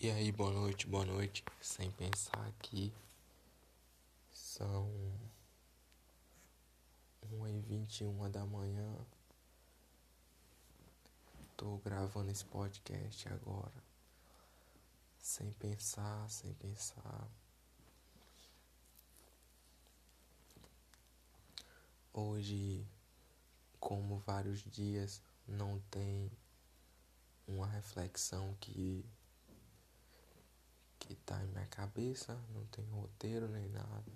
[0.00, 1.44] E aí, boa noite, boa noite.
[1.60, 2.94] Sem pensar aqui,
[4.30, 4.88] são
[7.32, 8.96] 1h21 da manhã.
[11.56, 13.72] Tô gravando esse podcast agora.
[15.18, 17.28] Sem pensar, sem pensar.
[22.12, 22.86] Hoje,
[23.80, 26.30] como vários dias, não tem
[27.48, 29.04] uma reflexão que
[30.98, 34.12] que tá em minha cabeça, não tem roteiro nem nada.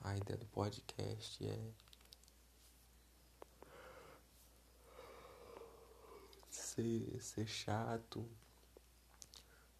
[0.00, 1.72] A ideia do podcast é
[6.50, 8.28] ser, ser chato,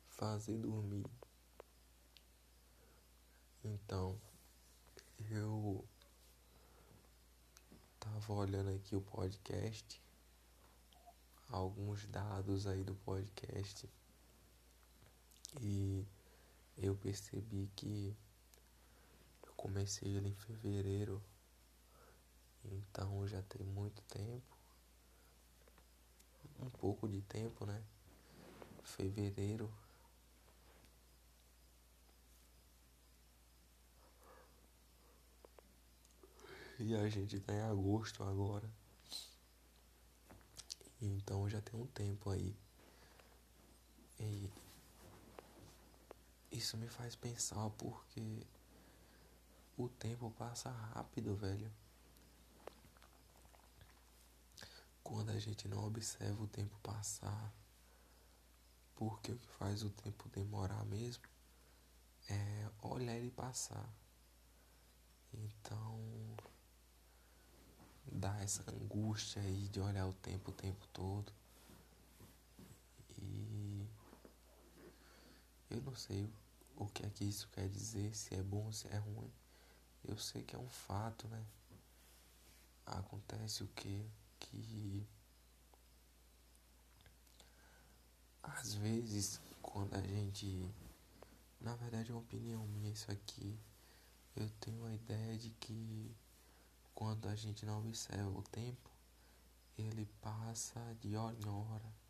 [0.08, 1.06] fazer dormir.
[3.64, 4.20] Então,
[5.30, 5.84] eu
[7.98, 10.02] tava olhando aqui o podcast,
[11.48, 13.88] alguns dados aí do podcast
[15.60, 16.06] e
[16.78, 18.16] eu percebi que
[19.46, 21.22] eu comecei ele em fevereiro,
[22.64, 24.56] então já tem muito tempo,
[26.60, 27.82] um pouco de tempo, né?
[28.84, 29.72] Fevereiro.
[36.78, 38.68] E a gente tá em agosto agora.
[41.00, 42.54] Então já tem um tempo aí.
[44.18, 44.50] E
[46.52, 48.46] isso me faz pensar porque
[49.76, 51.72] o tempo passa rápido, velho.
[55.02, 57.52] Quando a gente não observa o tempo passar,
[58.94, 61.24] porque o que faz o tempo demorar mesmo
[62.28, 63.88] é olhar ele passar.
[65.32, 66.36] Então
[68.06, 71.32] dá essa angústia aí de olhar o tempo o tempo todo.
[73.18, 73.86] E
[75.70, 76.30] eu não sei
[76.82, 79.32] o que é que isso quer dizer, se é bom ou se é ruim.
[80.04, 81.44] Eu sei que é um fato, né?
[82.86, 84.04] Acontece o que?
[84.40, 85.06] Que
[88.42, 90.68] às vezes quando a gente.
[91.60, 93.56] Na verdade é uma opinião minha isso aqui.
[94.34, 96.14] Eu tenho a ideia de que
[96.94, 98.90] quando a gente não observa o tempo,
[99.78, 102.01] ele passa de hora em hora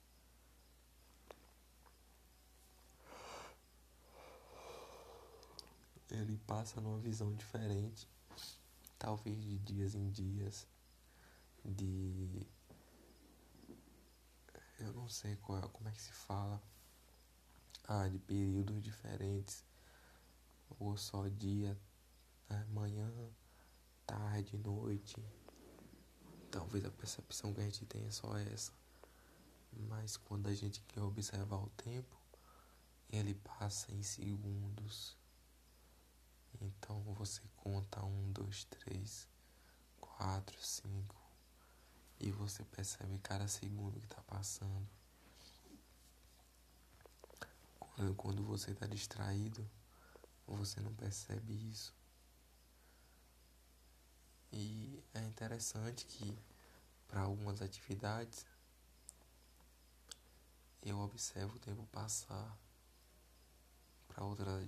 [6.12, 8.09] ele passa numa visão diferente,
[8.99, 10.67] talvez de dias em dias,
[11.65, 12.47] de
[14.78, 16.61] eu não sei qual é, como é que se fala,
[17.87, 19.65] ah, de períodos diferentes,
[20.78, 21.78] ou só dia,
[22.49, 23.11] né, manhã,
[24.06, 25.17] tarde, noite.
[26.50, 28.73] Talvez a percepção que a gente tenha é só essa.
[29.89, 32.17] Mas quando a gente quer observar o tempo,
[33.11, 35.17] ele passa em segundos,
[36.62, 39.28] então você conta um, dois, três,
[40.00, 41.17] quatro, cinco
[42.21, 44.89] e você percebe cada segundo que está passando.
[48.17, 49.69] Quando, você está distraído,
[50.47, 51.95] você não percebe isso.
[54.53, 56.39] E é interessante que
[57.09, 58.47] para algumas atividades
[60.83, 62.56] eu observo o tempo passar
[64.12, 64.65] para outras,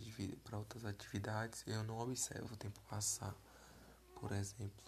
[0.52, 3.34] outras atividades, eu não observo o tempo passar.
[4.20, 4.84] Por exemplo,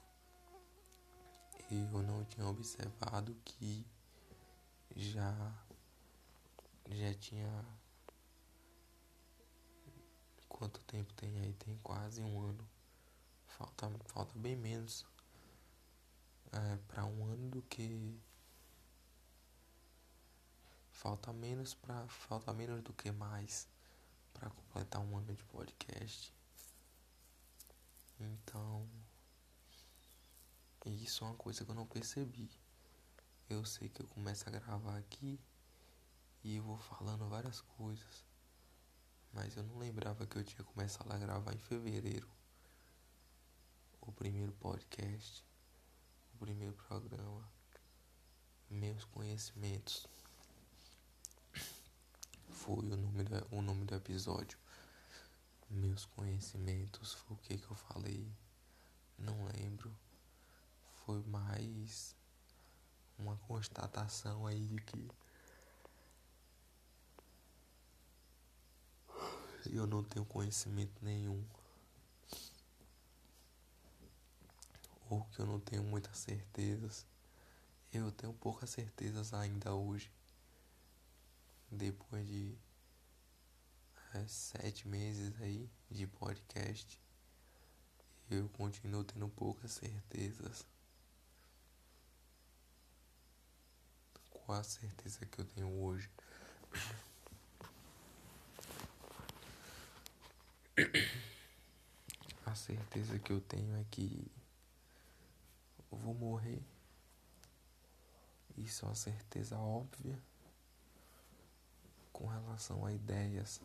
[1.70, 3.84] eu não tinha observado que
[4.94, 5.34] já
[6.88, 7.64] já tinha
[10.48, 11.52] quanto tempo tem aí?
[11.54, 12.66] Tem quase um ano.
[13.46, 15.04] Falta, falta bem menos
[16.52, 18.18] é, para um ano do que
[20.90, 23.68] falta menos para falta menos do que mais
[24.38, 26.32] para completar um ano de podcast.
[28.20, 28.88] Então,
[30.84, 32.50] isso é uma coisa que eu não percebi.
[33.48, 35.40] Eu sei que eu começo a gravar aqui
[36.44, 38.24] e eu vou falando várias coisas.
[39.32, 42.28] Mas eu não lembrava que eu tinha começado a gravar em fevereiro.
[44.00, 45.44] O primeiro podcast,
[46.34, 47.50] o primeiro programa,
[48.68, 50.06] meus conhecimentos
[52.50, 54.58] foi o nome do, o nome do episódio.
[55.68, 58.26] Meus conhecimentos foi o que, que eu falei.
[59.18, 59.94] Não lembro.
[61.04, 62.14] Foi mais
[63.18, 65.10] uma constatação aí de que
[69.72, 71.44] eu não tenho conhecimento nenhum.
[75.08, 77.06] Ou que eu não tenho muitas certezas.
[77.92, 80.10] Eu tenho poucas certezas ainda hoje
[81.70, 82.56] depois de
[84.14, 87.00] é, sete meses aí de podcast,
[88.30, 90.64] eu continuo tendo poucas certezas.
[94.30, 96.10] Qual a certeza que eu tenho hoje?
[102.44, 104.30] A certeza que eu tenho é que
[105.90, 106.62] eu vou morrer.
[108.56, 110.18] Isso é uma certeza óbvia
[112.16, 113.60] com relação a ideias.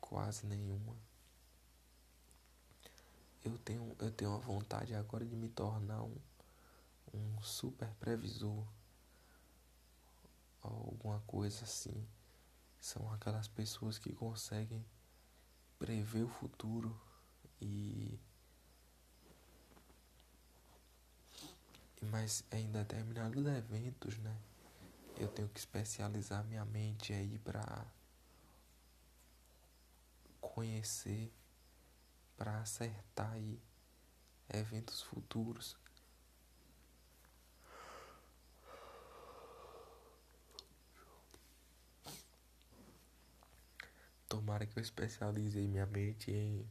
[0.00, 0.96] Quase nenhuma.
[3.44, 6.16] Eu tenho, eu tenho a vontade agora de me tornar um,
[7.12, 8.64] um super previsor.
[10.62, 12.08] Alguma coisa assim.
[12.80, 14.82] São aquelas pessoas que conseguem
[15.78, 16.98] prever o futuro
[17.60, 18.18] e
[22.00, 24.36] mas em determinados eventos, né?
[25.22, 27.86] Eu tenho que especializar minha mente aí para
[30.40, 31.32] conhecer,
[32.36, 33.62] para acertar aí
[34.52, 35.76] eventos futuros.
[44.28, 46.68] Tomara que eu especialize minha mente em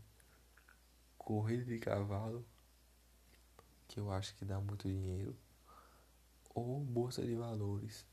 [1.17, 2.45] corrida de cavalo
[3.87, 5.37] que eu acho que dá muito dinheiro,
[6.53, 8.10] ou bolsa de valores.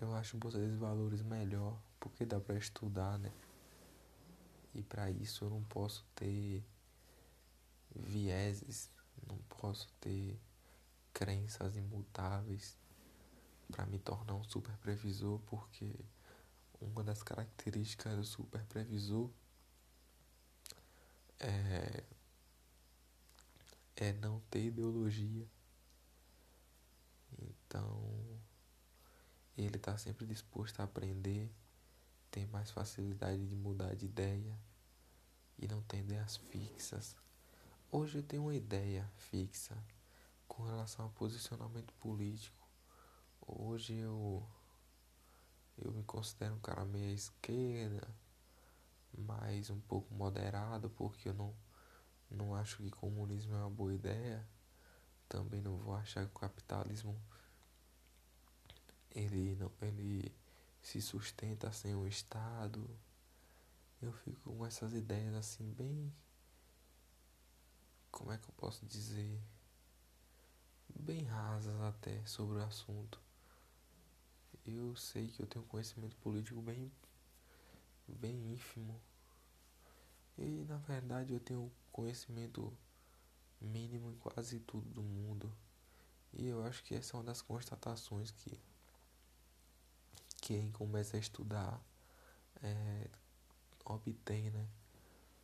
[0.00, 3.30] Eu acho bolsa de valores melhor, porque dá para estudar, né?
[4.74, 6.64] E para isso eu não posso ter
[7.94, 8.90] vieses,
[9.28, 10.40] não posso ter
[11.12, 12.76] crenças imutáveis
[13.70, 15.94] para me tornar um super previsor, porque
[16.80, 19.28] uma das características do super previsor
[21.38, 22.04] é
[23.96, 25.46] é não ter ideologia.
[27.38, 28.40] Então,
[29.56, 31.50] ele está sempre disposto a aprender,
[32.30, 34.58] tem mais facilidade de mudar de ideia
[35.58, 37.16] e não tem ideias fixas.
[37.90, 39.76] Hoje eu tenho uma ideia fixa
[40.46, 42.68] com relação ao posicionamento político.
[43.40, 44.46] Hoje eu
[45.76, 48.06] eu me considero um cara meio à esquerda,
[49.16, 51.54] mais um pouco moderado, porque eu não
[52.30, 54.46] não acho que comunismo é uma boa ideia.
[55.28, 57.20] Também não vou achar que o capitalismo
[59.10, 60.32] ele não ele
[60.82, 62.88] se sustenta sem o Estado.
[64.00, 66.12] Eu fico com essas ideias assim bem
[68.10, 69.40] como é que eu posso dizer
[70.98, 73.20] bem rasas até sobre o assunto.
[74.66, 76.90] Eu sei que eu tenho conhecimento político bem
[78.08, 79.00] bem ínfimo.
[80.36, 82.72] E na verdade eu tenho conhecimento
[83.60, 85.52] mínimo em quase tudo do mundo.
[86.32, 88.58] E eu acho que essa é uma das constatações que
[90.40, 91.80] quem começa a estudar
[92.62, 93.08] é,
[93.84, 94.66] obtém, né?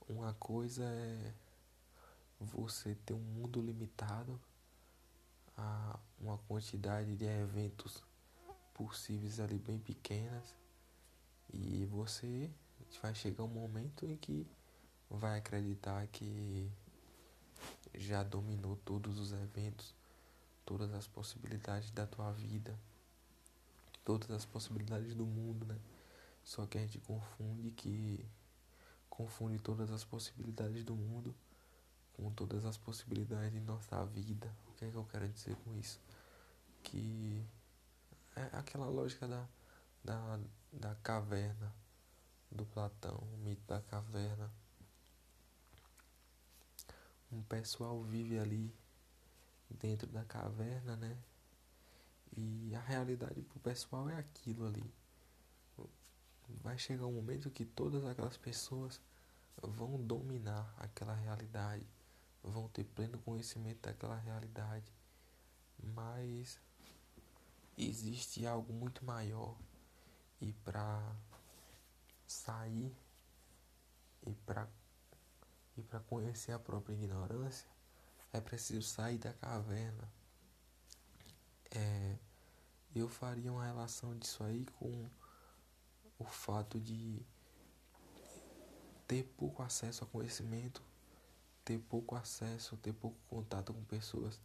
[0.08, 1.34] Uma coisa é
[2.40, 4.40] você ter um mundo limitado
[5.56, 8.02] a uma quantidade de eventos
[8.75, 10.54] possíveis ali bem pequenas
[11.52, 12.50] e você
[13.02, 14.46] vai chegar um momento em que
[15.10, 16.70] vai acreditar que
[17.94, 19.94] já dominou todos os eventos,
[20.64, 22.78] todas as possibilidades da tua vida,
[24.06, 25.78] todas as possibilidades do mundo, né?
[26.42, 28.25] Só que a gente confunde que
[29.11, 31.35] confunde todas as possibilidades do mundo
[32.14, 34.50] com todas as possibilidades de nossa vida.
[34.69, 36.00] O que é que eu quero dizer com isso?
[36.83, 37.45] Que
[38.35, 39.47] é aquela lógica da,
[40.02, 40.40] da,
[40.73, 41.75] da caverna
[42.50, 44.50] do Platão, o mito da caverna
[47.33, 48.75] um pessoal vive ali
[49.69, 51.16] dentro da caverna, né?
[52.37, 54.93] E a realidade pro pessoal é aquilo ali.
[56.62, 59.00] Vai chegar um momento que todas aquelas pessoas
[59.62, 61.87] vão dominar aquela realidade,
[62.43, 64.93] vão ter pleno conhecimento daquela realidade.
[65.95, 66.61] Mas
[67.76, 69.57] existe algo muito maior
[70.40, 71.16] e para
[72.26, 72.95] sair
[74.26, 74.69] e para
[75.76, 77.69] e para conhecer a própria ignorância,
[78.33, 80.11] é preciso sair da caverna.
[81.71, 82.16] É,
[82.99, 85.09] eu faria uma relação disso aí com
[86.19, 87.21] o fato de
[89.07, 90.83] ter pouco acesso a conhecimento,
[91.65, 94.41] ter pouco acesso, ter pouco contato com pessoas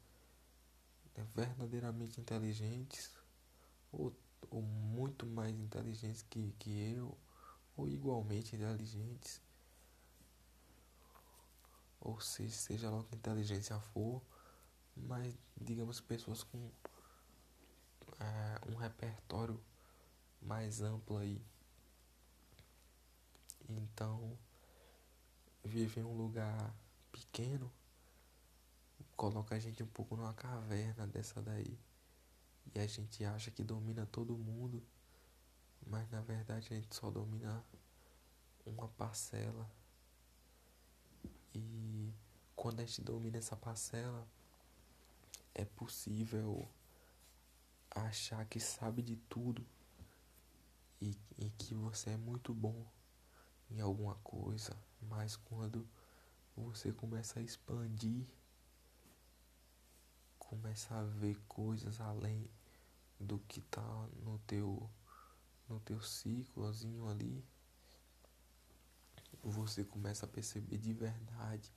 [1.16, 3.12] né, verdadeiramente inteligentes
[3.92, 4.14] ou,
[4.50, 7.18] ou muito mais inteligentes que, que eu,
[7.78, 9.42] ou igualmente inteligentes.
[12.00, 14.22] Ou se seja lá que inteligência for,
[14.96, 16.70] mas digamos pessoas com
[18.70, 19.60] um repertório
[20.42, 21.42] mais ampla aí.
[23.70, 24.38] Então,
[25.64, 26.74] viver em um lugar
[27.12, 27.72] pequeno
[29.22, 31.78] coloca a gente um pouco numa caverna dessa daí.
[32.74, 34.84] E a gente acha que domina todo mundo,
[35.86, 37.64] mas na verdade a gente só domina
[38.66, 39.70] uma parcela.
[41.54, 42.12] E
[42.56, 44.28] quando a gente domina essa parcela,
[45.54, 46.68] é possível
[47.96, 49.66] achar que sabe de tudo
[51.02, 52.86] e, e que você é muito bom
[53.70, 55.88] em alguma coisa, mas quando
[56.56, 58.28] você começa a expandir,
[60.38, 62.50] começa a ver coisas além
[63.20, 64.90] do que tá no teu
[65.70, 67.42] no teu ciclozinho ali,
[69.42, 71.72] você começa a perceber de verdade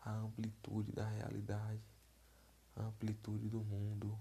[0.00, 1.82] a amplitude da realidade,
[2.74, 4.18] a amplitude do mundo,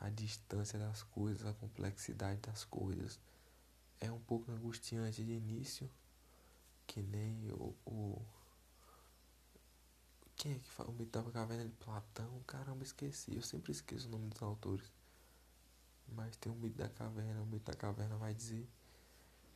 [0.00, 3.20] a distância das coisas, a complexidade das coisas.
[4.00, 5.88] É um pouco angustiante de início,
[6.86, 8.22] que nem o, o
[10.40, 12.42] quem é que fala o mito da caverna de Platão?
[12.46, 13.36] Caramba, esqueci.
[13.36, 14.90] Eu sempre esqueço o nome dos autores.
[16.08, 17.42] Mas tem o mito da caverna.
[17.42, 18.66] O mito da caverna vai dizer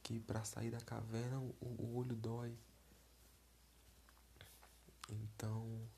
[0.03, 2.55] que para sair da caverna o, o olho dói.
[5.09, 5.89] Então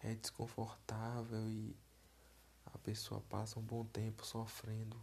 [0.00, 1.76] é desconfortável e
[2.72, 5.00] a pessoa passa um bom tempo sofrendo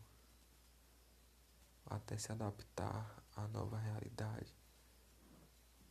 [1.85, 4.53] até se adaptar à nova realidade.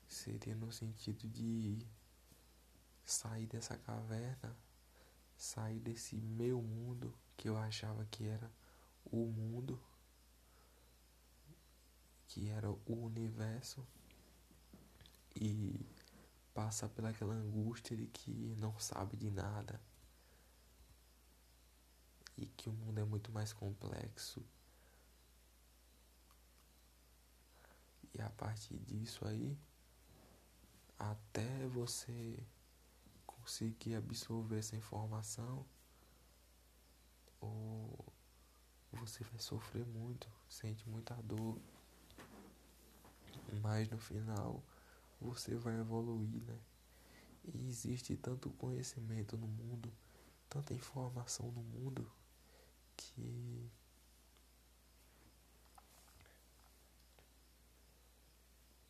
[0.09, 1.87] Seria no sentido de
[3.05, 4.57] sair dessa caverna,
[5.37, 8.51] sair desse meu mundo que eu achava que era
[9.05, 9.81] o mundo,
[12.29, 13.87] que era o universo,
[15.35, 15.87] e
[16.55, 19.81] passa pelaquela angústia de que não sabe de nada
[22.37, 24.45] e que o mundo é muito mais complexo.
[28.15, 29.59] E a partir disso aí,
[30.99, 32.43] até você
[33.27, 35.67] conseguir absorver essa informação,
[37.41, 38.05] ou
[38.93, 41.59] você vai sofrer muito, sente muita dor,
[43.63, 44.63] mas no final
[45.21, 46.59] você vai evoluir, né?
[47.45, 49.93] E existe tanto conhecimento no mundo,
[50.49, 52.11] tanta informação no mundo
[52.97, 53.71] que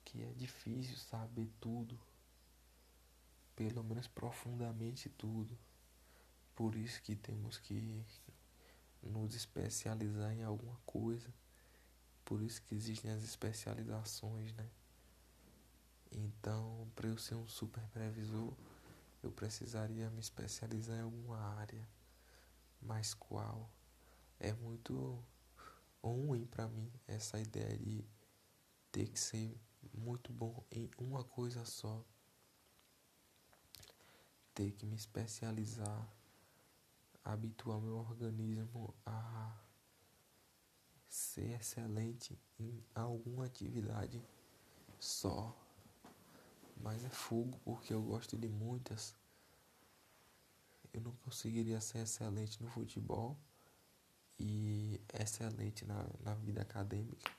[0.04, 1.98] que é difícil saber tudo
[3.56, 5.58] pelo menos profundamente tudo.
[6.54, 8.04] Por isso que temos que
[9.02, 11.32] nos especializar em alguma coisa.
[12.24, 14.68] Por isso que existem as especializações, né?
[16.12, 18.52] Então, para eu ser um super previsor,
[19.22, 21.88] eu precisaria me especializar em alguma área.
[22.80, 23.70] Mas qual?
[24.38, 25.22] É muito
[26.02, 28.04] ruim para mim essa ideia de
[28.92, 29.58] ter que ser
[29.92, 32.04] muito bom em uma coisa só
[34.56, 36.08] ter que me especializar,
[37.22, 39.54] habituar meu organismo a
[41.06, 44.22] ser excelente em alguma atividade
[44.98, 45.54] só.
[46.78, 49.14] Mas é fogo porque eu gosto de muitas.
[50.90, 53.38] Eu não conseguiria ser excelente no futebol
[54.38, 57.30] e excelente na, na vida acadêmica.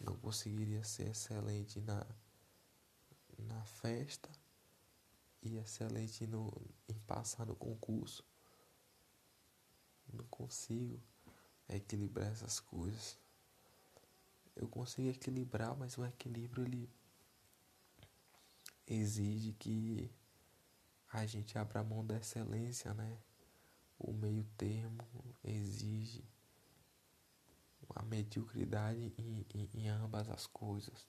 [0.00, 2.06] Não conseguiria ser excelente na,
[3.38, 4.28] na festa
[5.42, 6.52] e excelente no,
[6.88, 8.24] em passar no concurso.
[10.12, 11.00] Não consigo
[11.68, 13.18] equilibrar essas coisas.
[14.56, 16.90] Eu consigo equilibrar, mas o equilíbrio ele
[18.86, 20.10] exige que
[21.12, 23.18] a gente abra mão da excelência, né?
[23.98, 24.98] O meio termo
[25.42, 26.24] exige
[27.94, 31.06] a mediocridade em, em, em ambas as coisas.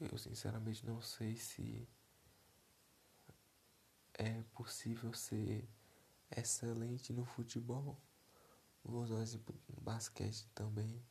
[0.00, 1.88] Eu sinceramente não sei se
[4.14, 5.68] é possível ser
[6.34, 7.98] excelente no futebol.
[8.82, 11.02] Vou usar exemplo no basquete também.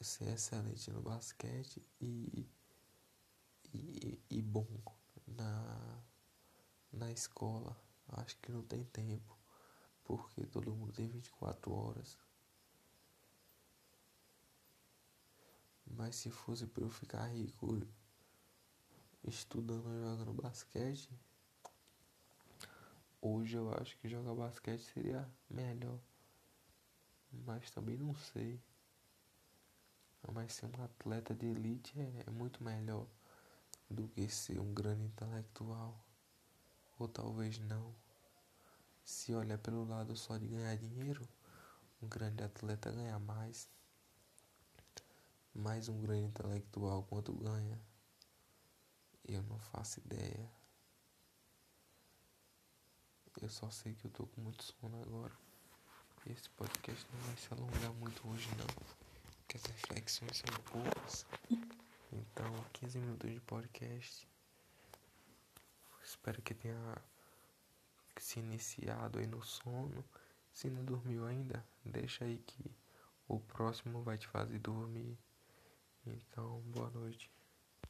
[0.00, 2.48] Ser excelente no basquete e,
[3.72, 4.66] e, e bom
[5.26, 6.02] na,
[6.92, 7.76] na escola.
[8.08, 9.36] Acho que não tem tempo.
[10.04, 12.18] Porque todo mundo tem 24 horas.
[15.86, 17.80] Mas se fosse para eu ficar rico
[19.24, 21.10] estudando e jogando basquete,
[23.20, 25.98] Hoje eu acho que jogar basquete seria melhor.
[27.44, 28.60] Mas também não sei.
[30.32, 33.06] Mas ser um atleta de elite é, é muito melhor
[33.90, 35.98] do que ser um grande intelectual.
[36.98, 37.94] Ou talvez não.
[39.04, 41.26] Se olhar pelo lado só de ganhar dinheiro,
[42.02, 43.68] um grande atleta ganha mais.
[45.54, 47.80] Mais um grande intelectual quanto ganha.
[49.24, 50.50] Eu não faço ideia.
[53.40, 55.32] Eu só sei que eu tô com muito sono agora.
[56.26, 58.66] Esse podcast não vai se alongar muito hoje não.
[59.38, 61.24] Porque as reflexões são poucas.
[62.12, 64.27] Então, 15 minutos de podcast.
[66.08, 66.96] Espero que tenha
[68.16, 70.02] se iniciado aí no sono.
[70.50, 72.74] Se não dormiu ainda, deixa aí que
[73.28, 75.18] o próximo vai te fazer dormir.
[76.06, 77.30] Então, boa noite.